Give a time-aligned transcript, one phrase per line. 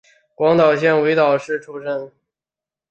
[0.33, 2.11] 广岛县尾道市出身。